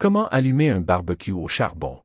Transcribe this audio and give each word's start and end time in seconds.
Comment 0.00 0.28
allumer 0.28 0.70
un 0.70 0.80
barbecue 0.80 1.30
au 1.30 1.46
charbon? 1.46 2.00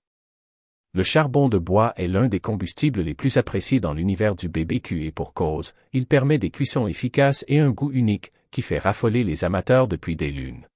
Le 0.94 1.04
charbon 1.04 1.48
de 1.48 1.58
bois 1.58 1.94
est 1.95 2.10
l'un 2.10 2.27
des 2.27 2.41
combustibles 2.41 2.99
les 2.99 3.14
plus 3.14 3.37
appréciés 3.37 3.79
dans 3.79 3.94
l'univers 3.94 4.36
du 4.36 4.49
BBQ 4.49 5.05
et 5.05 5.13
pour 5.13 5.33
cause, 5.33 5.73
il 5.94 6.05
permet 6.05 6.38
des 6.38 6.50
cuissons 6.50 6.88
efficaces 6.88 7.46
et 7.47 7.62
un 7.62 7.70
goût 7.70 7.94
unique, 7.94 8.34
qui 8.52 8.62
fait 8.63 8.79
raffoler 8.79 9.23
les 9.23 9.46
amateurs 9.46 9.88
depuis 9.88 10.18
des 10.18 10.29
lunes. 10.29 10.68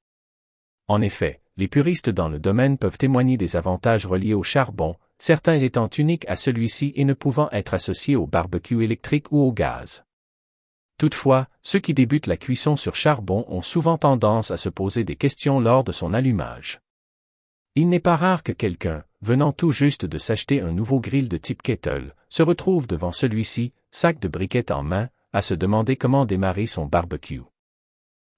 En 0.88 1.02
effet, 1.02 1.42
les 1.58 1.68
puristes 1.68 2.10
dans 2.10 2.30
le 2.30 2.40
domaine 2.40 2.78
peuvent 2.78 2.98
témoigner 2.98 3.36
des 3.36 3.58
avantages 3.58 4.06
reliés 4.06 4.34
au 4.34 4.44
charbon, 4.44 4.96
certains 5.18 5.60
étant 5.60 5.90
uniques 5.90 6.26
à 6.30 6.38
celui-ci 6.38 6.94
et 6.96 7.04
ne 7.04 7.14
pouvant 7.14 7.50
être 7.52 7.74
associés 7.74 8.16
au 8.16 8.28
barbecue 8.28 8.82
électrique 8.82 9.30
ou 9.34 9.42
au 9.42 9.52
gaz. 9.52 10.06
Toutefois, 10.98 11.50
ceux 11.62 11.80
qui 11.80 11.94
débutent 11.94 12.28
la 12.28 12.38
cuisson 12.38 12.78
sur 12.78 12.96
charbon 12.96 13.44
ont 13.50 13.62
souvent 13.62 13.98
tendance 13.98 14.52
à 14.52 14.58
se 14.58 14.70
poser 14.70 15.04
des 15.04 15.18
questions 15.18 15.60
lors 15.60 15.84
de 15.84 15.92
son 15.92 16.14
allumage. 16.14 16.80
Il 17.80 17.88
n'est 17.88 18.02
pas 18.02 18.18
rare 18.18 18.44
que 18.44 18.52
quelqu'un, 18.52 19.06
venant 19.22 19.54
tout 19.54 19.72
juste 19.72 20.06
de 20.06 20.18
s'acheter 20.18 20.60
un 20.60 20.74
nouveau 20.74 21.00
grill 21.00 21.30
de 21.30 21.38
type 21.38 21.62
kettle, 21.62 22.14
se 22.28 22.44
retrouve 22.44 22.88
devant 22.88 23.14
celui-ci, 23.14 23.72
sac 23.90 24.20
de 24.20 24.28
briquettes 24.28 24.72
en 24.72 24.84
main, 24.84 25.08
à 25.32 25.42
se 25.42 25.54
demander 25.54 25.96
comment 25.96 26.26
démarrer 26.26 26.66
son 26.66 26.88
barbecue. 26.88 27.40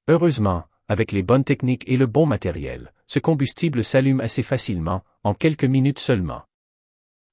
Heureusement, 0.08 0.66
avec 0.88 1.12
les 1.12 1.24
bonnes 1.24 1.44
techniques 1.44 1.86
et 1.88 1.98
le 1.98 2.06
bon 2.06 2.28
matériel, 2.28 2.94
ce 3.08 3.18
combustible 3.18 3.84
s'allume 3.84 4.22
assez 4.22 4.44
facilement, 4.44 5.02
en 5.24 5.34
quelques 5.34 5.64
minutes 5.64 5.98
seulement. 5.98 6.44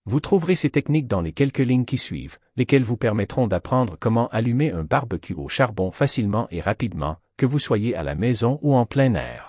Vous 0.07 0.21
trouverez 0.21 0.55
ces 0.55 0.71
techniques 0.71 1.09
dans 1.09 1.21
les 1.21 1.33
quelques 1.33 1.59
lignes 1.59 1.85
qui 1.85 1.99
suivent, 1.99 2.39
lesquelles 2.57 2.85
vous 2.85 2.97
permettront 2.97 3.49
d'apprendre 3.49 3.99
comment 4.01 4.29
allumer 4.29 4.73
un 4.73 4.85
barbecue 4.85 5.35
au 5.35 5.51
charbon 5.51 5.91
facilement 5.91 6.49
et 6.51 6.63
rapidement, 6.63 7.19
que 7.37 7.45
vous 7.45 7.59
soyez 7.59 7.95
à 7.95 8.03
la 8.03 8.15
maison 8.15 8.59
ou 8.63 8.75
en 8.75 8.87
plein 8.87 9.13
air. 9.13 9.48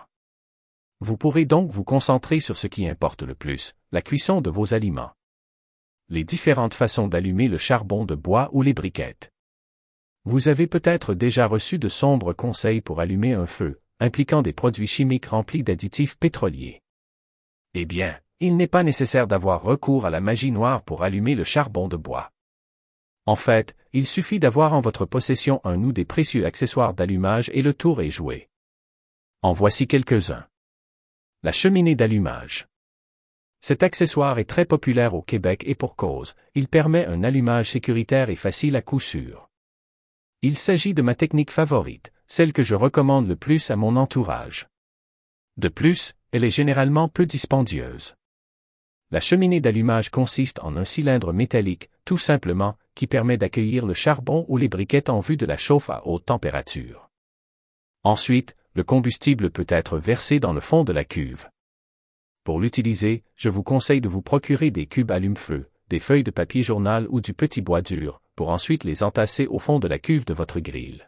Vous 1.02 1.16
pourrez 1.16 1.46
donc 1.46 1.72
vous 1.72 1.86
concentrer 1.86 2.42
sur 2.42 2.58
ce 2.58 2.68
qui 2.68 2.86
importe 2.86 3.24
le 3.24 3.34
plus, 3.34 3.74
la 3.94 4.02
cuisson 4.02 4.42
de 4.42 4.50
vos 4.50 4.74
aliments. 4.74 5.12
Les 6.10 6.26
différentes 6.26 6.74
façons 6.74 7.08
d'allumer 7.08 7.48
le 7.48 7.58
charbon 7.58 8.04
de 8.04 8.16
bois 8.16 8.50
ou 8.52 8.64
les 8.64 8.74
briquettes. 8.74 9.32
Vous 10.26 10.50
avez 10.50 10.68
peut-être 10.68 11.14
déjà 11.14 11.48
reçu 11.48 11.80
de 11.80 11.88
sombres 11.88 12.34
conseils 12.34 12.82
pour 12.82 13.00
allumer 13.00 13.32
un 13.32 13.46
feu, 13.46 13.80
impliquant 14.02 14.42
des 14.42 14.52
produits 14.52 14.88
chimiques 14.88 15.28
remplis 15.28 15.64
d'additifs 15.64 16.18
pétroliers. 16.18 16.82
Eh 17.76 17.86
bien, 17.86 18.20
il 18.42 18.58
n'est 18.58 18.68
pas 18.68 18.84
nécessaire 18.84 19.28
d'avoir 19.28 19.62
recours 19.62 20.06
à 20.06 20.10
la 20.10 20.20
magie 20.20 20.52
noire 20.52 20.84
pour 20.84 21.04
allumer 21.04 21.34
le 21.34 21.46
charbon 21.46 21.88
de 21.88 21.96
bois. 21.96 22.30
En 23.26 23.38
fait, 23.38 23.74
il 23.94 24.06
suffit 24.06 24.40
d'avoir 24.40 24.74
en 24.74 24.82
votre 24.82 25.06
possession 25.06 25.62
un 25.64 25.82
ou 25.82 25.94
des 25.94 26.06
précieux 26.06 26.46
accessoires 26.46 26.94
d'allumage 26.94 27.50
et 27.54 27.62
le 27.62 27.74
tour 27.74 28.02
est 28.02 28.10
joué. 28.10 28.50
En 29.42 29.54
voici 29.54 29.88
quelques-uns 29.88 30.46
la 31.42 31.54
cheminée 31.54 31.96
d'allumage. 31.96 32.68
Cet 33.62 33.82
accessoire 33.82 34.40
est 34.40 34.50
très 34.50 34.66
populaire 34.66 35.14
au 35.14 35.22
Québec 35.22 35.64
et 35.66 35.76
pour 35.76 35.96
cause, 35.96 36.36
il 36.54 36.68
permet 36.68 37.06
un 37.06 37.24
allumage 37.24 37.72
sécuritaire 37.72 38.30
et 38.30 38.36
facile 38.36 38.76
à 38.76 38.82
coup 38.82 39.00
sûr. 39.00 39.50
Il 40.42 40.58
s'agit 40.58 40.94
de 40.94 41.02
ma 41.02 41.16
technique 41.16 41.52
favorite, 41.52 42.12
celle 42.28 42.52
que 42.52 42.64
je 42.64 42.76
recommande 42.76 43.28
le 43.28 43.38
plus 43.38 43.72
à 43.72 43.78
mon 43.78 43.96
entourage. 43.96 44.68
De 45.56 45.70
plus, 45.70 46.14
elle 46.32 46.44
est 46.44 46.50
généralement 46.50 47.08
peu 47.08 47.26
dispendieuse. 47.26 48.16
La 49.10 49.22
cheminée 49.22 49.62
d'allumage 49.62 50.10
consiste 50.10 50.60
en 50.62 50.76
un 50.76 50.86
cylindre 50.86 51.32
métallique, 51.32 51.90
tout 52.04 52.18
simplement, 52.18 52.78
qui 52.96 53.08
permet 53.08 53.38
d'accueillir 53.38 53.86
le 53.86 53.94
charbon 53.94 54.46
ou 54.50 54.58
les 54.58 54.68
briquettes 54.68 55.10
en 55.10 55.22
vue 55.22 55.38
de 55.38 55.46
la 55.46 55.58
chauffe 55.58 55.90
à 55.90 56.06
haute 56.06 56.26
température. 56.26 57.10
Ensuite, 58.04 58.56
le 58.74 58.84
combustible 58.84 59.50
peut 59.50 59.66
être 59.68 59.98
versé 59.98 60.40
dans 60.40 60.54
le 60.54 60.62
fond 60.62 60.84
de 60.84 60.94
la 60.94 61.04
cuve. 61.04 61.48
Pour 62.44 62.60
l'utiliser, 62.60 63.24
je 63.36 63.50
vous 63.50 63.64
conseille 63.64 64.02
de 64.02 64.10
vous 64.10 64.22
procurer 64.22 64.72
des 64.72 64.86
cubes 64.86 65.12
allume-feu, 65.12 65.70
des 65.90 66.00
feuilles 66.00 66.24
de 66.24 66.32
papier 66.32 66.62
journal 66.62 67.08
ou 67.10 67.22
du 67.22 67.34
petit 67.34 67.62
bois 67.62 67.82
dur, 67.82 68.22
pour 68.36 68.50
ensuite 68.50 68.84
les 68.84 69.04
entasser 69.04 69.48
au 69.48 69.60
fond 69.60 69.80
de 69.80 69.88
la 69.88 70.00
cuve 70.00 70.26
de 70.26 70.34
votre 70.34 70.60
grille. 70.60 71.04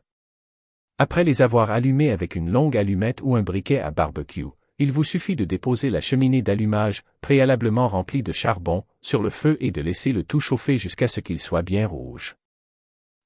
Après 0.98 1.24
les 1.24 1.42
avoir 1.42 1.72
allumés 1.72 2.12
avec 2.12 2.36
une 2.36 2.52
longue 2.52 2.78
allumette 2.78 3.22
ou 3.24 3.36
un 3.36 3.42
briquet 3.42 3.80
à 3.80 3.92
barbecue, 3.92 4.46
il 4.80 4.92
vous 4.92 5.04
suffit 5.04 5.36
de 5.36 5.46
déposer 5.46 5.90
la 5.90 6.02
cheminée 6.02 6.42
d'allumage, 6.42 7.04
préalablement 7.22 7.88
remplie 7.88 8.24
de 8.24 8.34
charbon, 8.34 8.84
sur 9.00 9.22
le 9.22 9.30
feu 9.30 9.58
et 9.60 9.72
de 9.72 9.82
laisser 9.82 10.12
le 10.12 10.24
tout 10.24 10.40
chauffer 10.40 10.78
jusqu'à 10.78 11.08
ce 11.08 11.20
qu'il 11.20 11.40
soit 11.40 11.62
bien 11.62 11.88
rouge. 11.88 12.36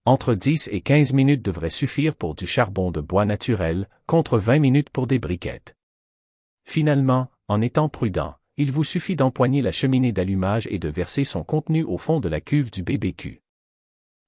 Entre 0.08 0.36
10 0.36 0.70
et 0.72 0.82
15 0.82 1.14
minutes 1.14 1.44
devraient 1.44 1.72
suffire 1.72 2.16
pour 2.16 2.36
du 2.36 2.46
charbon 2.46 2.92
de 2.92 3.02
bois 3.02 3.26
naturel, 3.26 3.90
contre 4.06 4.38
20 4.38 4.60
minutes 4.60 4.92
pour 4.92 5.08
des 5.08 5.18
briquettes. 5.18 5.76
Finalement, 6.64 7.32
en 7.48 7.60
étant 7.60 7.90
prudent, 7.90 8.36
il 8.56 8.72
vous 8.72 8.84
suffit 8.84 9.16
d'empoigner 9.16 9.64
la 9.64 9.72
cheminée 9.72 10.12
d'allumage 10.12 10.68
et 10.70 10.78
de 10.78 10.90
verser 10.90 11.24
son 11.24 11.44
contenu 11.44 11.84
au 11.84 11.98
fond 11.98 12.20
de 12.20 12.30
la 12.30 12.40
cuve 12.40 12.70
du 12.70 12.84
BBQ. 12.84 13.42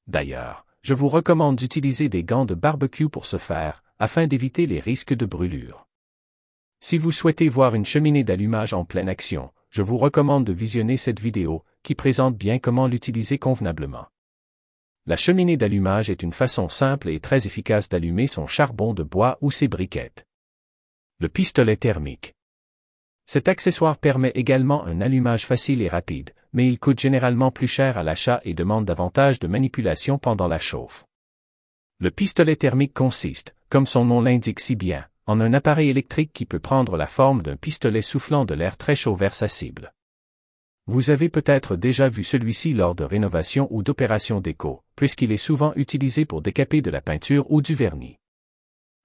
D'ailleurs, 0.08 0.66
je 0.82 0.96
vous 0.96 1.10
recommande 1.10 1.58
d'utiliser 1.58 2.10
des 2.10 2.24
gants 2.24 2.46
de 2.46 2.56
barbecue 2.56 3.08
pour 3.10 3.28
ce 3.28 3.38
faire, 3.38 3.84
afin 4.00 4.26
d'éviter 4.26 4.66
les 4.66 4.80
risques 4.80 5.14
de 5.14 5.28
brûlure. 5.28 5.88
Si 6.80 6.98
vous 6.98 7.12
souhaitez 7.12 7.50
voir 7.50 7.76
une 7.76 7.86
cheminée 7.86 8.24
d'allumage 8.24 8.74
en 8.74 8.84
pleine 8.84 9.10
action, 9.10 9.52
je 9.70 9.84
vous 9.84 10.00
recommande 10.00 10.44
de 10.44 10.54
visionner 10.54 10.98
cette 10.98 11.20
vidéo, 11.20 11.64
qui 11.84 11.94
présente 11.94 12.36
bien 12.36 12.58
comment 12.58 12.88
l'utiliser 12.88 13.38
convenablement. 13.38 14.08
La 15.10 15.16
cheminée 15.16 15.56
d'allumage 15.56 16.10
est 16.10 16.22
une 16.22 16.34
façon 16.34 16.68
simple 16.68 17.08
et 17.08 17.22
très 17.22 17.48
efficace 17.48 17.88
d'allumer 17.88 18.28
son 18.28 18.46
charbon 18.46 18.94
de 18.94 19.04
bois 19.04 19.38
ou 19.40 19.52
ses 19.52 19.70
briquettes. 19.70 20.28
Le 21.20 21.30
pistolet 21.30 21.78
thermique. 21.78 22.34
Cet 23.26 23.48
accessoire 23.48 23.98
permet 24.00 24.32
également 24.36 24.86
un 24.86 25.00
allumage 25.00 25.46
facile 25.46 25.82
et 25.82 25.88
rapide, 25.88 26.32
mais 26.52 26.68
il 26.68 26.78
coûte 26.78 27.00
généralement 27.00 27.52
plus 27.52 27.70
cher 27.70 27.98
à 27.98 28.04
l'achat 28.04 28.42
et 28.44 28.54
demande 28.54 28.84
davantage 28.84 29.40
de 29.40 29.48
manipulation 29.48 30.18
pendant 30.18 30.50
la 30.50 30.60
chauffe. 30.60 31.06
Le 32.00 32.12
pistolet 32.12 32.58
thermique 32.58 32.94
consiste, 32.94 33.56
comme 33.70 33.86
son 33.86 34.04
nom 34.04 34.20
l'indique 34.20 34.60
si 34.60 34.76
bien, 34.76 35.08
en 35.26 35.40
un 35.40 35.54
appareil 35.54 35.88
électrique 35.88 36.34
qui 36.34 36.46
peut 36.46 36.60
prendre 36.60 36.98
la 36.98 37.08
forme 37.08 37.44
d'un 37.44 37.56
pistolet 37.56 38.02
soufflant 38.02 38.44
de 38.44 38.56
l'air 38.56 38.76
très 38.76 38.98
chaud 38.98 39.16
vers 39.16 39.34
sa 39.34 39.48
cible. 39.48 39.94
Vous 40.90 41.10
avez 41.10 41.28
peut-être 41.28 41.76
déjà 41.76 42.08
vu 42.08 42.24
celui-ci 42.24 42.74
lors 42.74 42.96
de 42.96 43.04
rénovations 43.04 43.68
ou 43.72 43.84
d'opérations 43.84 44.40
déco, 44.40 44.84
puisqu'il 44.96 45.34
est 45.34 45.38
souvent 45.38 45.74
utilisé 45.76 46.24
pour 46.24 46.42
décaper 46.42 46.82
de 46.82 46.90
la 46.90 47.02
peinture 47.02 47.46
ou 47.52 47.62
du 47.62 47.76
vernis. 47.76 48.16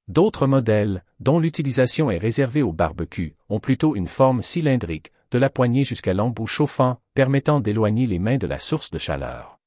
D'autres 0.06 0.46
modèles, 0.46 1.04
dont 1.18 1.40
l'utilisation 1.40 2.08
est 2.08 2.18
réservée 2.18 2.62
au 2.62 2.72
barbecue, 2.72 3.34
ont 3.48 3.58
plutôt 3.58 3.96
une 3.96 4.06
forme 4.06 4.42
cylindrique, 4.42 5.10
de 5.32 5.38
la 5.38 5.50
poignée 5.50 5.82
jusqu'à 5.82 6.14
l'embout 6.14 6.46
chauffant, 6.46 7.00
permettant 7.14 7.58
d'éloigner 7.58 8.06
les 8.06 8.20
mains 8.20 8.38
de 8.38 8.46
la 8.46 8.60
source 8.60 8.92
de 8.92 8.98
chaleur. 8.98 9.58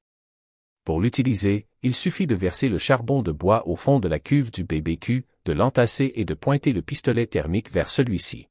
Pour 0.84 1.02
l'utiliser, 1.02 1.66
il 1.82 1.94
suffit 1.94 2.26
de 2.26 2.34
verser 2.34 2.70
le 2.70 2.78
charbon 2.78 3.20
de 3.20 3.32
bois 3.32 3.68
au 3.68 3.76
fond 3.76 4.00
de 4.00 4.08
la 4.08 4.20
cuve 4.20 4.50
du 4.50 4.64
BBQ, 4.64 5.26
de 5.44 5.52
l'entasser 5.52 6.12
et 6.14 6.24
de 6.24 6.32
pointer 6.32 6.72
le 6.72 6.80
pistolet 6.80 7.26
thermique 7.26 7.70
vers 7.70 7.90
celui-ci. 7.90 8.48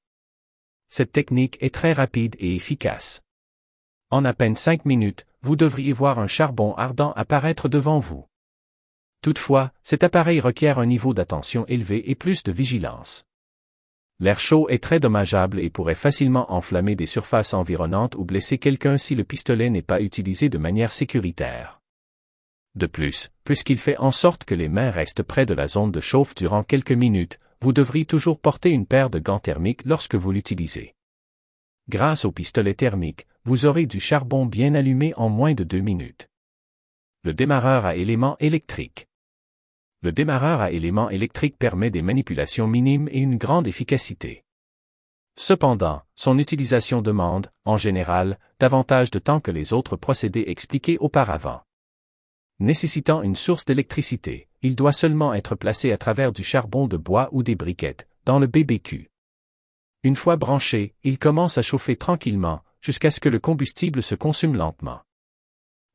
Cette 0.88 1.12
technique 1.12 1.58
est 1.62 1.74
très 1.74 1.94
rapide 1.94 2.36
et 2.38 2.56
efficace. 2.56 3.25
En 4.16 4.24
à 4.24 4.34
peine 4.34 4.56
cinq 4.56 4.86
minutes, 4.86 5.26
vous 5.42 5.58
devriez 5.58 5.92
voir 5.92 6.20
un 6.20 6.28
charbon 6.28 6.74
ardent 6.76 7.12
apparaître 7.18 7.68
devant 7.68 8.00
vous. 8.00 8.26
Toutefois, 9.22 9.74
cet 9.84 10.06
appareil 10.06 10.40
requiert 10.40 10.80
un 10.80 10.86
niveau 10.86 11.14
d'attention 11.14 11.66
élevé 11.68 12.10
et 12.10 12.16
plus 12.16 12.42
de 12.44 12.54
vigilance. 12.54 13.26
L'air 14.22 14.40
chaud 14.40 14.70
est 14.70 14.82
très 14.82 15.02
dommageable 15.02 15.60
et 15.60 15.70
pourrait 15.70 15.96
facilement 15.96 16.50
enflammer 16.54 16.96
des 16.96 17.08
surfaces 17.08 17.54
environnantes 17.54 18.16
ou 18.16 18.24
blesser 18.24 18.58
quelqu'un 18.58 18.98
si 18.98 19.16
le 19.16 19.26
pistolet 19.26 19.70
n'est 19.70 19.82
pas 19.82 20.00
utilisé 20.00 20.48
de 20.48 20.60
manière 20.60 20.94
sécuritaire. 20.94 21.82
De 22.76 22.86
plus, 22.86 23.32
puisqu'il 23.44 23.80
fait 23.80 23.98
en 23.98 24.12
sorte 24.12 24.46
que 24.46 24.56
les 24.56 24.70
mains 24.70 24.92
restent 24.92 25.24
près 25.24 25.46
de 25.46 25.54
la 25.54 25.68
zone 25.68 25.92
de 25.92 26.00
chauffe 26.00 26.36
durant 26.36 26.64
quelques 26.64 26.94
minutes, 26.94 27.42
vous 27.60 27.74
devriez 27.74 28.06
toujours 28.06 28.40
porter 28.40 28.70
une 28.70 28.86
paire 28.86 29.10
de 29.10 29.20
gants 29.20 29.40
thermiques 29.40 29.84
lorsque 29.84 30.16
vous 30.16 30.32
l'utilisez. 30.32 30.95
Grâce 31.88 32.26
au 32.26 32.32
pistolet 32.32 32.74
thermique, 32.74 33.28
vous 33.44 33.68
aurez 33.68 33.86
du 33.86 34.00
charbon 34.00 34.48
bien 34.48 34.74
allumé 34.74 35.14
en 35.18 35.30
moins 35.30 35.54
de 35.54 35.64
deux 35.64 35.82
minutes. 35.82 36.28
Le 37.24 37.34
démarreur 37.34 37.86
à 37.86 37.96
éléments 37.96 38.38
électriques. 38.40 39.08
Le 40.02 40.12
démarreur 40.12 40.62
à 40.62 40.72
éléments 40.72 41.12
électriques 41.12 41.58
permet 41.58 41.92
des 41.92 42.02
manipulations 42.02 42.68
minimes 42.68 43.08
et 43.12 43.20
une 43.20 43.38
grande 43.38 43.68
efficacité. 43.68 44.44
Cependant, 45.38 46.02
son 46.16 46.40
utilisation 46.40 47.02
demande, 47.02 47.52
en 47.66 47.78
général, 47.78 48.40
davantage 48.60 49.12
de 49.12 49.20
temps 49.20 49.40
que 49.40 49.52
les 49.52 49.74
autres 49.74 49.96
procédés 49.96 50.46
expliqués 50.48 50.98
auparavant. 50.98 51.62
Nécessitant 52.60 53.22
une 53.22 53.36
source 53.36 53.66
d'électricité, 53.66 54.48
il 54.62 54.76
doit 54.76 54.94
seulement 54.94 55.34
être 55.34 55.56
placé 55.56 55.92
à 55.92 55.98
travers 55.98 56.32
du 56.32 56.44
charbon 56.44 56.88
de 56.88 56.98
bois 56.98 57.30
ou 57.32 57.44
des 57.44 57.56
briquettes, 57.56 58.08
dans 58.24 58.40
le 58.40 58.48
BBQ. 58.48 59.12
Une 60.06 60.16
fois 60.16 60.36
branché, 60.36 60.94
il 61.04 61.18
commence 61.18 61.58
à 61.58 61.64
chauffer 61.64 61.96
tranquillement, 61.96 62.62
jusqu'à 62.80 63.10
ce 63.10 63.20
que 63.20 63.28
le 63.28 63.40
combustible 63.40 64.04
se 64.04 64.14
consume 64.14 64.56
lentement. 64.56 65.02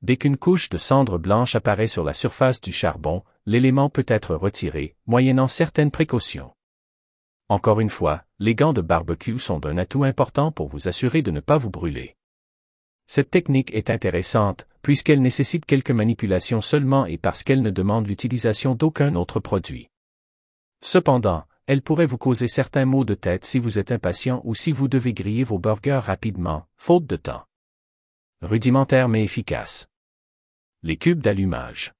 Dès 0.03 0.17
qu'une 0.17 0.37
couche 0.37 0.69
de 0.69 0.79
cendre 0.79 1.17
blanche 1.17 1.55
apparaît 1.55 1.87
sur 1.87 2.03
la 2.03 2.13
surface 2.13 2.61
du 2.61 2.73
charbon, 2.73 3.23
l'élément 3.47 3.89
peut 3.89 4.05
être 4.09 4.35
retiré, 4.35 4.97
moyennant 5.07 5.47
certaines 5.47 5.93
précautions. 5.93 6.51
Encore 7.49 7.79
une 7.79 7.89
fois, 7.89 8.25
les 8.41 8.57
gants 8.57 8.73
de 8.73 8.81
barbecue 8.81 9.39
sont 9.39 9.61
d'un 9.61 9.79
atout 9.79 10.03
important 10.03 10.51
pour 10.51 10.67
vous 10.67 10.89
assurer 10.89 11.23
de 11.23 11.31
ne 11.31 11.39
pas 11.39 11.57
vous 11.57 11.71
brûler. 11.71 12.17
Cette 13.07 13.31
technique 13.31 13.73
est 13.73 13.91
intéressante, 13.91 14.67
puisqu'elle 14.83 15.23
nécessite 15.23 15.67
quelques 15.67 15.93
manipulations 15.93 16.63
seulement 16.63 17.07
et 17.07 17.17
parce 17.17 17.45
qu'elle 17.45 17.63
ne 17.63 17.71
demande 17.71 18.09
l'utilisation 18.09 18.75
d'aucun 18.75 19.15
autre 19.15 19.39
produit. 19.39 19.89
Cependant, 20.83 21.45
elle 21.71 21.83
pourrait 21.83 22.05
vous 22.05 22.19
causer 22.19 22.49
certains 22.49 22.85
maux 22.85 23.05
de 23.05 23.15
tête 23.15 23.45
si 23.45 23.61
vous 23.61 23.79
êtes 23.79 23.93
impatient 23.93 24.43
ou 24.43 24.57
si 24.57 24.73
vous 24.73 24.89
devez 24.89 25.13
griller 25.13 25.45
vos 25.45 25.61
burgers 25.61 26.01
rapidement, 26.03 26.67
faute 26.77 27.07
de 27.07 27.15
temps. 27.15 27.45
Rudimentaire 28.43 29.09
mais 29.09 29.23
efficace. 29.23 29.87
Les 30.83 30.97
cubes 30.97 31.23
d'allumage. 31.23 31.93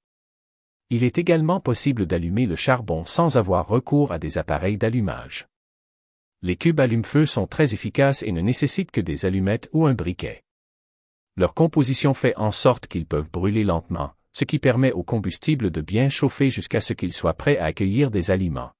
Il 0.89 1.05
est 1.05 1.17
également 1.17 1.61
possible 1.61 2.05
d'allumer 2.05 2.47
le 2.47 2.57
charbon 2.57 3.05
sans 3.05 3.37
avoir 3.37 3.65
recours 3.65 4.11
à 4.11 4.19
des 4.19 4.37
appareils 4.37 4.75
d'allumage. 4.75 5.47
Les 6.41 6.57
cubes 6.57 6.81
allume-feu 6.81 7.25
sont 7.25 7.47
très 7.47 7.73
efficaces 7.73 8.23
et 8.23 8.33
ne 8.33 8.41
nécessitent 8.41 8.91
que 8.91 8.99
des 8.99 9.25
allumettes 9.25 9.69
ou 9.71 9.87
un 9.87 9.93
briquet. 9.93 10.43
Leur 11.37 11.53
composition 11.53 12.13
fait 12.13 12.35
en 12.35 12.51
sorte 12.51 12.87
qu'ils 12.87 13.05
peuvent 13.05 13.31
brûler 13.31 13.63
lentement, 13.63 14.11
ce 14.33 14.43
qui 14.43 14.59
permet 14.59 14.91
au 14.91 15.03
combustible 15.03 15.71
de 15.71 15.79
bien 15.79 16.09
chauffer 16.09 16.49
jusqu'à 16.49 16.81
ce 16.81 16.91
qu'il 16.91 17.13
soit 17.13 17.35
prêt 17.35 17.57
à 17.57 17.67
accueillir 17.67 18.11
des 18.11 18.31
aliments. 18.31 18.73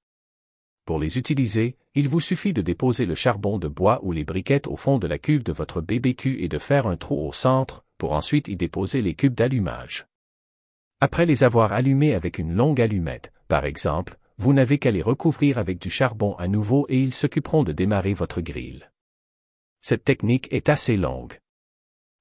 Pour 0.84 0.98
les 0.98 1.16
utiliser, 1.16 1.76
il 1.94 2.08
vous 2.08 2.20
suffit 2.20 2.52
de 2.52 2.62
déposer 2.62 3.06
le 3.06 3.14
charbon 3.14 3.58
de 3.58 3.68
bois 3.68 4.00
ou 4.02 4.10
les 4.10 4.24
briquettes 4.24 4.66
au 4.66 4.76
fond 4.76 4.98
de 4.98 5.06
la 5.06 5.18
cuve 5.18 5.44
de 5.44 5.52
votre 5.52 5.80
BBQ 5.80 6.42
et 6.42 6.48
de 6.48 6.58
faire 6.58 6.86
un 6.86 6.96
trou 6.96 7.26
au 7.26 7.32
centre, 7.32 7.84
pour 7.98 8.12
ensuite 8.12 8.48
y 8.48 8.56
déposer 8.56 9.00
les 9.00 9.14
cubes 9.14 9.34
d'allumage. 9.34 10.06
Après 11.00 11.24
les 11.24 11.44
avoir 11.44 11.72
allumés 11.72 12.14
avec 12.14 12.38
une 12.38 12.52
longue 12.52 12.80
allumette, 12.80 13.32
par 13.46 13.64
exemple, 13.64 14.18
vous 14.38 14.52
n'avez 14.52 14.78
qu'à 14.78 14.90
les 14.90 15.02
recouvrir 15.02 15.58
avec 15.58 15.80
du 15.80 15.90
charbon 15.90 16.34
à 16.36 16.48
nouveau 16.48 16.86
et 16.88 16.98
ils 16.98 17.14
s'occuperont 17.14 17.62
de 17.62 17.72
démarrer 17.72 18.14
votre 18.14 18.40
grille. 18.40 18.84
Cette 19.80 20.04
technique 20.04 20.48
est 20.52 20.68
assez 20.68 20.96
longue. 20.96 21.38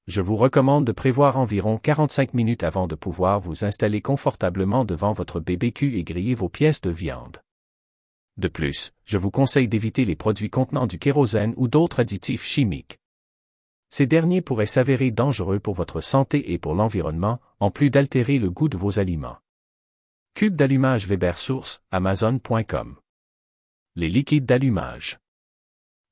Je 0.07 0.21
vous 0.21 0.35
recommande 0.35 0.85
de 0.85 0.91
prévoir 0.91 1.37
environ 1.37 1.77
45 1.77 2.33
minutes 2.33 2.63
avant 2.63 2.87
de 2.87 2.95
pouvoir 2.95 3.39
vous 3.39 3.65
installer 3.65 4.01
confortablement 4.01 4.85
devant 4.85 5.13
votre 5.13 5.39
BBQ 5.39 5.97
et 5.97 6.03
griller 6.03 6.35
vos 6.35 6.49
pièces 6.49 6.81
de 6.81 6.91
viande. 6.91 7.37
De 8.37 8.47
plus, 8.47 8.93
je 9.05 9.17
vous 9.17 9.31
conseille 9.31 9.67
d'éviter 9.67 10.05
les 10.05 10.15
produits 10.15 10.49
contenant 10.49 10.87
du 10.87 10.99
kérosène 10.99 11.53
ou 11.57 11.67
d'autres 11.67 11.99
additifs 11.99 12.43
chimiques. 12.43 12.99
Ces 13.89 14.07
derniers 14.07 14.41
pourraient 14.41 14.65
s'avérer 14.65 15.11
dangereux 15.11 15.59
pour 15.59 15.73
votre 15.73 15.99
santé 15.99 16.53
et 16.53 16.57
pour 16.57 16.75
l'environnement, 16.75 17.41
en 17.59 17.71
plus 17.71 17.89
d'altérer 17.89 18.39
le 18.39 18.49
goût 18.49 18.69
de 18.69 18.77
vos 18.77 18.99
aliments. 18.99 19.37
Cube 20.33 20.55
d'allumage 20.55 21.07
Weber 21.07 21.37
Source, 21.37 21.81
Amazon.com. 21.91 22.95
Les 23.95 24.07
liquides 24.07 24.45
d'allumage. 24.45 25.19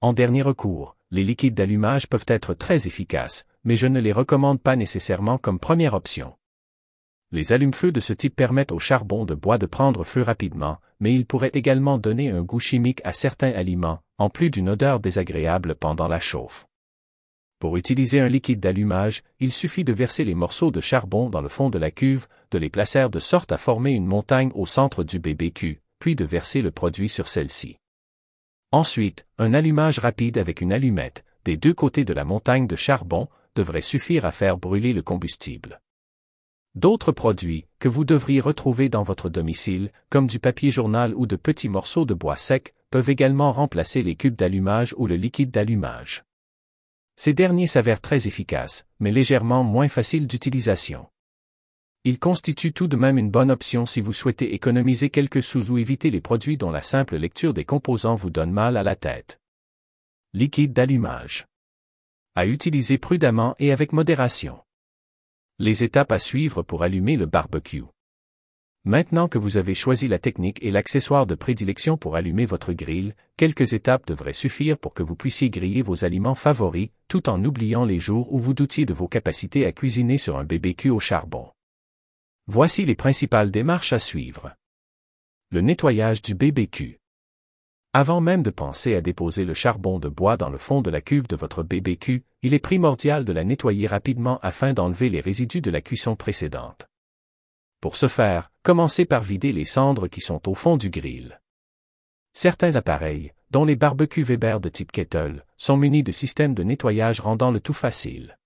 En 0.01 0.11
dernier 0.11 0.41
recours, 0.41 0.97
les 1.11 1.23
liquides 1.23 1.55
d'allumage 1.55 2.07
peuvent 2.07 2.25
être 2.27 2.53
très 2.53 2.85
efficaces, 2.87 3.45
mais 3.63 3.77
je 3.77 3.87
ne 3.87 3.99
les 3.99 4.11
recommande 4.11 4.61
pas 4.61 4.75
nécessairement 4.75 5.37
comme 5.37 5.59
première 5.59 5.93
option. 5.93 6.35
Les 7.31 7.53
allumes-feu 7.53 7.91
de 7.91 7.99
ce 7.99 8.13
type 8.13 8.35
permettent 8.35 8.71
au 8.71 8.79
charbon 8.79 9.23
de 9.23 9.35
bois 9.35 9.59
de 9.59 9.67
prendre 9.67 10.03
feu 10.03 10.23
rapidement, 10.23 10.79
mais 10.99 11.13
ils 11.13 11.27
pourraient 11.27 11.51
également 11.53 11.99
donner 11.99 12.31
un 12.31 12.41
goût 12.41 12.59
chimique 12.59 13.01
à 13.03 13.13
certains 13.13 13.51
aliments, 13.51 14.01
en 14.17 14.31
plus 14.31 14.49
d'une 14.49 14.69
odeur 14.69 14.99
désagréable 14.99 15.75
pendant 15.75 16.07
la 16.07 16.19
chauffe. 16.19 16.65
Pour 17.59 17.77
utiliser 17.77 18.19
un 18.19 18.29
liquide 18.29 18.59
d'allumage, 18.59 19.21
il 19.39 19.51
suffit 19.51 19.83
de 19.83 19.93
verser 19.93 20.23
les 20.23 20.33
morceaux 20.33 20.71
de 20.71 20.81
charbon 20.81 21.29
dans 21.29 21.41
le 21.41 21.49
fond 21.49 21.69
de 21.69 21.77
la 21.77 21.91
cuve, 21.91 22.25
de 22.49 22.57
les 22.57 22.69
placer 22.69 23.09
de 23.11 23.19
sorte 23.19 23.51
à 23.51 23.57
former 23.57 23.91
une 23.91 24.07
montagne 24.07 24.51
au 24.55 24.65
centre 24.65 25.03
du 25.03 25.19
BBQ, 25.19 25.81
puis 25.99 26.15
de 26.15 26.25
verser 26.25 26.61
le 26.63 26.71
produit 26.71 27.09
sur 27.09 27.27
celle-ci. 27.27 27.77
Ensuite, 28.71 29.27
un 29.37 29.53
allumage 29.53 29.99
rapide 29.99 30.37
avec 30.37 30.61
une 30.61 30.73
allumette, 30.73 31.25
des 31.45 31.57
deux 31.57 31.73
côtés 31.73 32.05
de 32.05 32.13
la 32.13 32.23
montagne 32.23 32.65
de 32.65 32.75
charbon, 32.75 33.27
devrait 33.55 33.81
suffire 33.81 34.25
à 34.25 34.31
faire 34.31 34.57
brûler 34.57 34.93
le 34.93 35.01
combustible. 35.01 35.81
D'autres 36.75 37.11
produits, 37.11 37.65
que 37.79 37.87
vous 37.87 38.05
devriez 38.05 38.41
retrouver 38.41 38.89
dans 38.89 39.01
votre 39.01 39.27
domicile, 39.27 39.91
comme 40.09 40.27
du 40.27 40.39
papier 40.39 40.69
journal 40.69 41.15
ou 41.15 41.25
de 41.25 41.35
petits 41.35 41.69
morceaux 41.69 42.05
de 42.05 42.13
bois 42.13 42.35
sec, 42.35 42.75
peuvent 42.91 43.09
également 43.09 43.51
remplacer 43.51 44.03
les 44.03 44.15
cubes 44.15 44.35
d'allumage 44.35 44.93
ou 44.97 45.07
le 45.07 45.15
liquide 45.15 45.51
d'allumage. 45.51 46.23
Ces 47.15 47.33
derniers 47.33 47.67
s'avèrent 47.67 48.01
très 48.01 48.27
efficaces, 48.27 48.85
mais 48.99 49.11
légèrement 49.11 49.63
moins 49.63 49.89
faciles 49.89 50.27
d'utilisation. 50.27 51.07
Ils 52.05 52.19
constituent 52.19 52.71
tout 52.71 52.87
de 52.87 52.95
même 52.95 53.17
une 53.17 53.31
bonne 53.31 53.51
option 53.51 53.85
si 53.85 53.99
vous 53.99 54.13
souhaitez 54.13 54.53
économiser 54.53 55.09
quelques 55.09 55.43
sous 55.43 55.71
ou 55.71 55.77
éviter 55.77 56.11
les 56.11 56.21
produits 56.21 56.55
dont 56.55 56.71
la 56.71 56.81
simple 56.81 57.17
lecture 57.17 57.53
des 57.53 57.65
composants 57.65 58.15
vous 58.15 58.29
donne 58.29 58.51
mal 58.51 58.77
à 58.77 58.83
la 58.83 58.95
tête. 58.95 59.41
Liquide 60.33 60.71
d'allumage. 60.71 61.45
À 62.35 62.45
utiliser 62.45 62.97
prudemment 62.97 63.55
et 63.59 63.73
avec 63.73 63.91
modération. 63.91 64.59
Les 65.61 65.83
étapes 65.83 66.13
à 66.13 66.19
suivre 66.19 66.63
pour 66.63 66.83
allumer 66.83 67.17
le 67.17 67.25
barbecue. 67.25 67.83
Maintenant 68.85 69.27
que 69.27 69.37
vous 69.37 69.57
avez 69.57 69.73
choisi 69.73 70.07
la 70.07 70.17
technique 70.17 70.63
et 70.63 70.71
l'accessoire 70.71 71.25
de 71.25 71.35
prédilection 71.35 71.97
pour 71.97 72.15
allumer 72.15 72.45
votre 72.45 72.71
grill, 72.71 73.13
quelques 73.35 73.73
étapes 73.73 74.07
devraient 74.07 74.31
suffire 74.31 74.77
pour 74.77 74.93
que 74.93 75.03
vous 75.03 75.17
puissiez 75.17 75.49
griller 75.49 75.81
vos 75.81 76.05
aliments 76.05 76.33
favoris, 76.33 76.91
tout 77.09 77.27
en 77.27 77.43
oubliant 77.43 77.83
les 77.83 77.99
jours 77.99 78.31
où 78.31 78.39
vous 78.39 78.53
doutiez 78.53 78.85
de 78.85 78.93
vos 78.93 79.09
capacités 79.09 79.65
à 79.65 79.73
cuisiner 79.73 80.17
sur 80.17 80.37
un 80.37 80.45
BBQ 80.45 80.91
au 80.91 80.99
charbon. 80.99 81.51
Voici 82.47 82.85
les 82.85 82.95
principales 82.95 83.51
démarches 83.51 83.91
à 83.91 83.99
suivre. 83.99 84.55
Le 85.49 85.59
nettoyage 85.59 86.21
du 86.21 86.35
BBQ. 86.35 86.98
Avant 87.91 88.21
même 88.21 88.43
de 88.43 88.51
penser 88.51 88.93
à 88.93 89.01
déposer 89.01 89.45
le 89.45 89.55
charbon 89.55 89.97
de 89.97 90.09
bois 90.09 90.37
dans 90.37 90.51
le 90.51 90.59
fond 90.59 90.83
de 90.83 90.91
la 90.91 91.01
cuve 91.01 91.27
de 91.27 91.35
votre 91.35 91.63
BBQ, 91.63 92.23
il 92.43 92.53
est 92.53 92.59
primordial 92.59 93.25
de 93.25 93.33
la 93.33 93.43
nettoyer 93.43 93.87
rapidement 93.87 94.37
afin 94.43 94.73
d'enlever 94.73 95.09
les 95.09 95.21
résidus 95.21 95.61
de 95.61 95.71
la 95.71 95.81
cuisson 95.81 96.15
précédente. 96.15 96.85
Pour 97.81 97.95
ce 97.95 98.07
faire, 98.07 98.51
commencez 98.61 99.05
par 99.05 99.23
vider 99.23 99.51
les 99.51 99.65
cendres 99.65 100.07
qui 100.07 100.21
sont 100.21 100.47
au 100.47 100.53
fond 100.53 100.77
du 100.77 100.91
grill. 100.91 101.41
Certains 102.31 102.75
appareils, 102.75 103.33
dont 103.49 103.65
les 103.65 103.75
barbecues 103.75 104.21
Weber 104.21 104.59
de 104.59 104.69
type 104.69 104.91
kettle, 104.91 105.43
sont 105.57 105.75
munis 105.75 106.03
de 106.03 106.11
systèmes 106.11 106.53
de 106.53 106.61
nettoyage 106.61 107.21
rendant 107.21 107.49
le 107.49 107.59
tout 107.59 107.73
facile. 107.73 108.37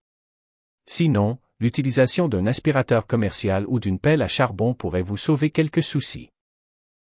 Sinon, 0.86 1.38
l'utilisation 1.60 2.30
d'un 2.30 2.48
aspirateur 2.48 3.08
commercial 3.08 3.66
ou 3.68 3.82
d'une 3.82 4.00
pelle 4.00 4.22
à 4.22 4.30
charbon 4.30 4.74
pourrait 4.74 5.02
vous 5.02 5.18
sauver 5.18 5.50
quelques 5.50 5.84
soucis. 5.84 6.33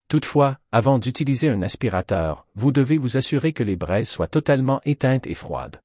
Toutefois, 0.07 0.57
avant 0.71 0.99
d'utiliser 0.99 1.49
un 1.49 1.61
aspirateur, 1.61 2.47
vous 2.55 2.71
devez 2.71 2.97
vous 2.97 3.17
assurer 3.17 3.51
que 3.51 3.63
les 3.63 3.75
braises 3.75 4.07
soient 4.07 4.27
totalement 4.27 4.79
éteintes 4.85 5.27
et 5.27 5.35
froides. 5.35 5.81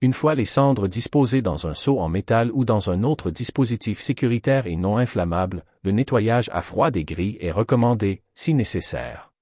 Une 0.00 0.12
fois 0.12 0.34
les 0.34 0.44
cendres 0.44 0.86
disposées 0.86 1.42
dans 1.42 1.66
un 1.66 1.74
seau 1.74 1.98
en 1.98 2.08
métal 2.08 2.50
ou 2.52 2.64
dans 2.64 2.90
un 2.90 3.02
autre 3.02 3.30
dispositif 3.30 4.00
sécuritaire 4.00 4.66
et 4.66 4.76
non 4.76 4.98
inflammable, 4.98 5.64
le 5.82 5.90
nettoyage 5.90 6.48
à 6.52 6.62
froid 6.62 6.90
des 6.90 7.04
grilles 7.04 7.38
est 7.40 7.50
recommandé, 7.50 8.22
si 8.34 8.54
nécessaire. 8.54 9.32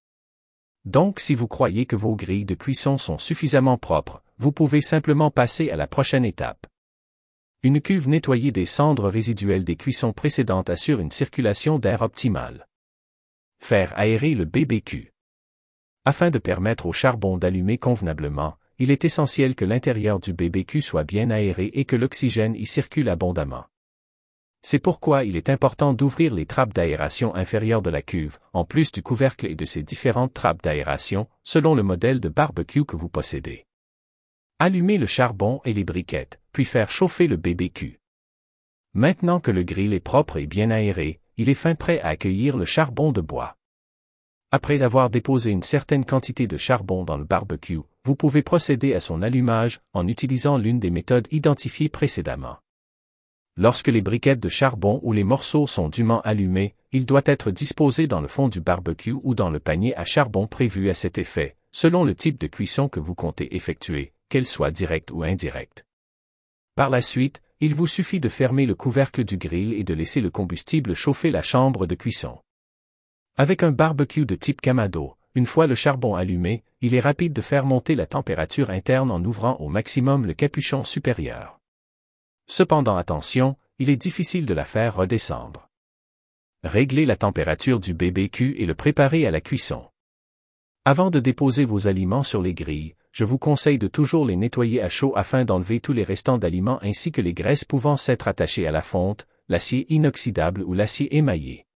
Donc 0.85 1.21
si 1.21 1.35
vous 1.35 1.49
croyez 1.49 1.85
que 1.85 1.97
vos 1.97 2.17
grilles 2.17 2.45
de 2.45 2.55
cuisson 2.55 2.97
sont 2.97 3.19
suffisamment 3.19 3.77
propres, 3.77 4.23
vous 4.39 4.53
pouvez 4.53 4.81
simplement 4.81 5.31
passer 5.31 5.71
à 5.71 5.77
la 5.77 5.87
prochaine 5.87 6.25
étape. 6.25 6.67
Une 7.63 7.81
cuve 7.81 8.09
nettoyée 8.09 8.53
des 8.53 8.67
cendres 8.67 9.09
résiduelles 9.09 9.65
des 9.65 9.77
cuissons 9.77 10.13
précédentes 10.13 10.71
assure 10.71 10.99
une 10.99 11.11
circulation 11.13 11.79
d'air 11.79 12.03
optimale. 12.03 12.67
Faire 13.63 13.97
aérer 13.97 14.35
le 14.35 14.45
BBQ. 14.45 15.13
Afin 16.05 16.31
de 16.31 16.41
permettre 16.41 16.87
au 16.87 16.93
charbon 16.93 17.39
d'allumer 17.39 17.79
convenablement, 17.79 18.57
il 18.81 18.91
est 18.91 19.05
essentiel 19.05 19.55
que 19.55 19.65
l'intérieur 19.65 20.19
du 20.19 20.33
BBQ 20.33 20.83
soit 20.83 21.05
bien 21.05 21.31
aéré 21.31 21.71
et 21.73 21.85
que 21.85 21.95
l'oxygène 21.95 22.57
y 22.57 22.67
circule 22.67 23.09
abondamment. 23.09 23.67
C'est 24.63 24.81
pourquoi 24.81 25.23
il 25.23 25.37
est 25.37 25.49
important 25.49 25.95
d'ouvrir 25.95 26.35
les 26.35 26.45
trappes 26.45 26.75
d'aération 26.75 27.37
inférieures 27.37 27.83
de 27.83 27.91
la 27.91 28.03
cuve, 28.03 28.41
en 28.53 28.65
plus 28.65 28.91
du 28.91 29.01
couvercle 29.01 29.47
et 29.47 29.55
de 29.55 29.65
ses 29.65 29.85
différentes 29.85 30.35
trappes 30.35 30.63
d'aération, 30.63 31.29
selon 31.45 31.77
le 31.77 31.85
modèle 31.85 32.19
de 32.19 32.29
barbecue 32.29 32.85
que 32.85 32.97
vous 32.97 33.09
possédez. 33.09 33.65
Allumez 34.59 34.99
le 34.99 35.07
charbon 35.07 35.61
et 35.65 35.73
les 35.73 35.85
briquettes, 35.85 36.41
puis 36.53 36.65
faire 36.65 36.91
chauffer 36.91 37.29
le 37.29 37.37
BBQ. 37.37 38.01
Maintenant 38.95 39.39
que 39.39 39.53
le 39.53 39.63
grill 39.63 39.95
est 39.95 40.01
propre 40.01 40.39
et 40.39 40.47
bien 40.47 40.73
aéré, 40.73 41.22
il 41.37 41.49
est 41.49 41.55
fin 41.55 41.75
prêt 41.75 42.01
à 42.01 42.09
accueillir 42.09 42.57
le 42.57 42.65
charbon 42.65 43.13
de 43.13 43.21
bois. 43.21 43.57
Après 44.51 44.83
avoir 44.83 45.09
déposé 45.09 45.51
une 45.51 45.63
certaine 45.63 46.05
quantité 46.05 46.47
de 46.47 46.57
charbon 46.57 47.05
dans 47.05 47.17
le 47.17 47.25
barbecue, 47.25 47.81
vous 48.05 48.17
pouvez 48.17 48.43
procéder 48.43 48.95
à 48.95 49.01
son 49.01 49.23
allumage 49.23 49.81
en 49.95 50.07
utilisant 50.09 50.59
l'une 50.59 50.79
des 50.79 50.91
méthodes 50.91 51.29
identifiées 51.31 51.89
précédemment. 51.89 52.59
Lorsque 53.57 53.89
les 53.89 54.01
briquettes 54.01 54.41
de 54.41 54.49
charbon 54.49 55.01
ou 55.03 55.13
les 55.13 55.25
morceaux 55.25 55.67
sont 55.67 55.89
dûment 55.89 56.21
allumés, 56.23 56.75
il 56.91 57.07
doit 57.07 57.23
être 57.27 57.51
disposé 57.51 58.07
dans 58.07 58.21
le 58.21 58.29
fond 58.29 58.49
du 58.49 58.61
barbecue 58.61 59.15
ou 59.23 59.35
dans 59.35 59.51
le 59.51 59.61
panier 59.61 59.95
à 59.97 60.05
charbon 60.05 60.47
prévu 60.47 60.91
à 60.91 60.95
cet 60.95 61.19
effet, 61.19 61.57
selon 61.71 62.05
le 62.05 62.15
type 62.15 62.39
de 62.39 62.47
cuisson 62.47 62.89
que 62.89 63.01
vous 63.01 63.15
comptez 63.15 63.55
effectuer, 63.55 64.13
qu'elle 64.29 64.47
soit 64.47 64.71
directe 64.71 65.11
ou 65.11 65.23
indirecte. 65.23 65.87
Par 66.75 66.89
la 66.89 67.03
suite, 67.03 67.43
il 67.63 67.77
vous 67.77 67.87
suffit 67.87 68.19
de 68.19 68.29
fermer 68.29 68.67
le 68.67 68.75
couvercle 68.75 69.23
du 69.23 69.37
grill 69.37 69.73
et 69.73 69.85
de 69.85 69.95
laisser 69.95 70.21
le 70.21 70.31
combustible 70.31 70.95
chauffer 70.95 71.31
la 71.31 71.43
chambre 71.43 71.87
de 71.87 71.95
cuisson. 71.95 72.41
Avec 73.37 73.63
un 73.63 73.71
barbecue 73.71 74.27
de 74.27 74.35
type 74.35 74.61
Kamado, 74.61 75.15
une 75.37 75.47
fois 75.47 75.69
le 75.69 75.77
charbon 75.77 76.17
allumé, 76.17 76.65
il 76.81 76.93
est 76.93 77.01
rapide 77.01 77.33
de 77.33 77.41
faire 77.41 77.65
monter 77.65 77.95
la 77.95 78.07
température 78.07 78.71
interne 78.71 79.13
en 79.13 79.23
ouvrant 79.25 79.59
au 79.61 79.69
maximum 79.69 80.27
le 80.27 80.35
capuchon 80.35 80.83
supérieur. 80.83 81.61
Cependant 82.49 82.97
attention, 82.97 83.57
il 83.79 83.91
est 83.91 83.97
difficile 83.97 84.45
de 84.45 84.55
la 84.55 84.65
faire 84.65 84.97
redescendre. 84.97 85.69
Réglez 86.65 87.07
la 87.07 87.15
température 87.15 87.79
du 87.79 87.95
BBQ 87.95 88.57
et 88.59 88.67
le 88.67 88.75
préparez 88.75 89.25
à 89.25 89.31
la 89.31 89.41
cuisson. 89.41 89.85
Avant 90.85 91.11
de 91.11 91.21
déposer 91.21 91.65
vos 91.65 91.87
aliments 91.87 92.25
sur 92.25 92.43
les 92.43 92.55
grilles, 92.55 92.97
je 93.13 93.25
vous 93.25 93.39
conseille 93.39 93.79
de 93.79 93.89
toujours 93.89 94.25
les 94.25 94.37
nettoyer 94.37 94.83
à 94.83 94.89
chaud 94.89 95.13
afin 95.17 95.45
d'enlever 95.45 95.81
tous 95.81 95.93
les 95.93 96.03
restants 96.03 96.39
d'aliments 96.39 96.83
ainsi 96.83 97.13
que 97.13 97.21
les 97.21 97.35
graisses 97.35 97.65
pouvant 97.65 97.97
s'être 97.97 98.27
attachées 98.27 98.67
à 98.67 98.71
la 98.73 98.81
fonte, 98.81 99.27
l'acier 99.49 99.87
inoxydable 99.93 100.63
ou 100.63 100.73
l'acier 100.73 101.15
émaillé. 101.15 101.67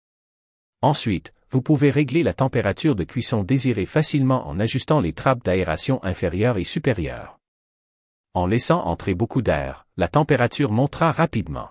Ensuite, 0.80 1.34
vous 1.50 1.60
pouvez 1.60 1.90
régler 1.90 2.22
la 2.22 2.32
température 2.32 2.96
de 2.96 3.04
cuisson 3.04 3.42
désirée 3.42 3.86
facilement 3.86 4.48
en 4.48 4.58
ajustant 4.58 5.00
les 5.00 5.12
trappes 5.12 5.44
d'aération 5.44 6.02
inférieures 6.02 6.56
et 6.56 6.64
supérieures. 6.64 7.38
En 8.34 8.46
laissant 8.46 8.84
entrer 8.84 9.14
beaucoup 9.14 9.42
d'air, 9.42 9.86
la 9.96 10.08
température 10.08 10.72
montera 10.72 11.12
rapidement. 11.12 11.68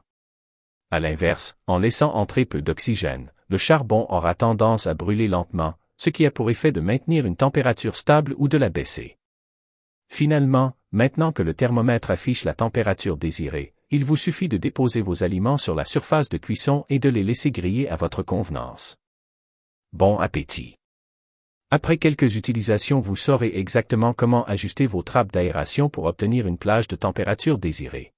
À 0.92 1.00
l'inverse, 1.00 1.58
en 1.68 1.80
laissant 1.80 2.14
entrer 2.14 2.46
peu 2.46 2.62
d'oxygène, 2.62 3.32
le 3.50 3.58
charbon 3.58 4.06
aura 4.10 4.36
tendance 4.36 4.88
à 4.88 4.94
brûler 4.94 5.28
lentement, 5.28 5.74
ce 5.98 6.10
qui 6.10 6.26
a 6.26 6.32
pour 6.32 6.50
effet 6.50 6.72
de 6.72 6.82
maintenir 6.82 7.26
une 7.26 7.36
température 7.36 7.96
stable 7.96 8.36
ou 8.38 8.48
de 8.48 8.58
la 8.58 8.70
baisser. 8.70 9.18
Finalement, 10.16 10.72
maintenant 10.94 11.34
que 11.34 11.44
le 11.44 11.54
thermomètre 11.54 12.10
affiche 12.10 12.46
la 12.46 12.54
température 12.54 13.18
désirée, 13.18 13.74
il 13.92 14.06
vous 14.06 14.16
suffit 14.16 14.48
de 14.48 14.56
déposer 14.56 15.02
vos 15.02 15.26
aliments 15.26 15.58
sur 15.58 15.76
la 15.76 15.84
surface 15.84 16.30
de 16.30 16.38
cuisson 16.38 16.86
et 16.88 17.00
de 17.00 17.10
les 17.10 17.22
laisser 17.22 17.52
griller 17.52 17.90
à 17.90 17.98
votre 17.98 18.24
convenance. 18.24 18.96
Bon 19.92 20.16
appétit. 20.18 20.78
Après 21.70 21.98
quelques 21.98 22.38
utilisations, 22.38 23.02
vous 23.02 23.18
saurez 23.18 23.58
exactement 23.58 24.14
comment 24.14 24.46
ajuster 24.46 24.88
vos 24.88 25.04
trappes 25.04 25.34
d'aération 25.34 25.90
pour 25.90 26.06
obtenir 26.06 26.48
une 26.48 26.58
plage 26.58 26.88
de 26.88 26.96
température 26.96 27.58
désirée. 27.58 28.14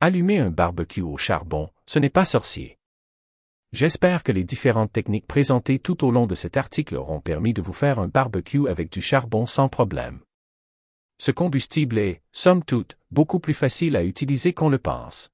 Allumer 0.00 0.40
un 0.40 0.50
barbecue 0.50 1.00
au 1.00 1.16
charbon, 1.16 1.70
ce 1.86 1.98
n'est 1.98 2.10
pas 2.10 2.26
sorcier. 2.26 2.76
J'espère 3.72 4.24
que 4.24 4.32
les 4.32 4.44
différentes 4.44 4.92
techniques 4.92 5.26
présentées 5.26 5.78
tout 5.78 6.04
au 6.04 6.10
long 6.10 6.26
de 6.26 6.34
cet 6.34 6.58
article 6.58 6.96
auront 6.96 7.22
permis 7.22 7.54
de 7.54 7.62
vous 7.62 7.72
faire 7.72 7.98
un 7.98 8.08
barbecue 8.08 8.68
avec 8.68 8.92
du 8.92 9.00
charbon 9.00 9.46
sans 9.46 9.70
problème. 9.70 10.20
Ce 11.18 11.32
combustible 11.32 11.98
est, 11.98 12.22
somme 12.32 12.64
toute, 12.64 12.96
beaucoup 13.10 13.40
plus 13.40 13.54
facile 13.54 13.96
à 13.96 14.04
utiliser 14.04 14.52
qu'on 14.52 14.68
le 14.68 14.78
pense. 14.78 15.30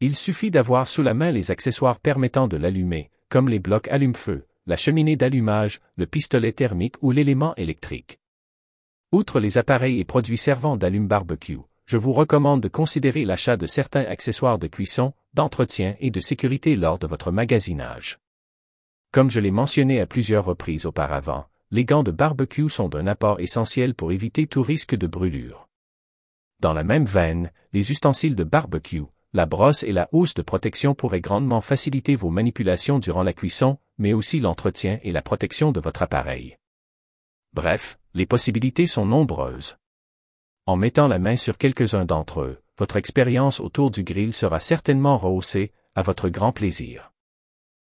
Il 0.00 0.14
suffit 0.14 0.50
d'avoir 0.50 0.86
sous 0.86 1.02
la 1.02 1.14
main 1.14 1.32
les 1.32 1.50
accessoires 1.50 1.98
permettant 1.98 2.46
de 2.46 2.56
l'allumer, 2.56 3.10
comme 3.28 3.48
les 3.48 3.58
blocs 3.58 3.88
allume-feu, 3.88 4.46
la 4.66 4.76
cheminée 4.76 5.16
d'allumage, 5.16 5.80
le 5.96 6.06
pistolet 6.06 6.52
thermique 6.52 6.96
ou 7.02 7.10
l'élément 7.10 7.54
électrique. 7.56 8.20
Outre 9.12 9.40
les 9.40 9.58
appareils 9.58 10.00
et 10.00 10.04
produits 10.04 10.38
servant 10.38 10.76
d'allume-barbecue, 10.76 11.60
je 11.86 11.96
vous 11.96 12.12
recommande 12.12 12.62
de 12.62 12.68
considérer 12.68 13.24
l'achat 13.24 13.56
de 13.56 13.66
certains 13.66 14.04
accessoires 14.04 14.58
de 14.58 14.66
cuisson, 14.68 15.12
d'entretien 15.34 15.96
et 16.00 16.10
de 16.10 16.20
sécurité 16.20 16.76
lors 16.76 16.98
de 16.98 17.06
votre 17.06 17.30
magasinage. 17.30 18.18
Comme 19.12 19.30
je 19.30 19.40
l'ai 19.40 19.50
mentionné 19.50 20.00
à 20.00 20.06
plusieurs 20.06 20.44
reprises 20.44 20.86
auparavant, 20.86 21.46
les 21.70 21.84
gants 21.84 22.02
de 22.02 22.10
barbecue 22.10 22.68
sont 22.68 22.88
d'un 22.88 23.06
apport 23.06 23.40
essentiel 23.40 23.94
pour 23.94 24.12
éviter 24.12 24.46
tout 24.46 24.62
risque 24.62 24.94
de 24.94 25.06
brûlure. 25.06 25.68
Dans 26.60 26.72
la 26.72 26.84
même 26.84 27.04
veine, 27.04 27.50
les 27.72 27.90
ustensiles 27.90 28.34
de 28.34 28.44
barbecue, 28.44 29.04
la 29.32 29.46
brosse 29.46 29.82
et 29.82 29.92
la 29.92 30.08
housse 30.12 30.34
de 30.34 30.42
protection 30.42 30.94
pourraient 30.94 31.20
grandement 31.20 31.60
faciliter 31.60 32.16
vos 32.16 32.30
manipulations 32.30 32.98
durant 32.98 33.22
la 33.22 33.32
cuisson, 33.32 33.78
mais 33.98 34.12
aussi 34.12 34.38
l'entretien 34.38 34.98
et 35.02 35.12
la 35.12 35.22
protection 35.22 35.72
de 35.72 35.80
votre 35.80 36.02
appareil. 36.02 36.56
Bref, 37.52 37.98
les 38.14 38.26
possibilités 38.26 38.86
sont 38.86 39.06
nombreuses. 39.06 39.76
En 40.66 40.76
mettant 40.76 41.08
la 41.08 41.18
main 41.18 41.36
sur 41.36 41.58
quelques-uns 41.58 42.04
d'entre 42.04 42.40
eux, 42.40 42.60
votre 42.78 42.96
expérience 42.96 43.60
autour 43.60 43.90
du 43.90 44.02
grill 44.02 44.32
sera 44.32 44.60
certainement 44.60 45.18
rehaussée, 45.18 45.72
à 45.94 46.02
votre 46.02 46.28
grand 46.28 46.52
plaisir. 46.52 47.13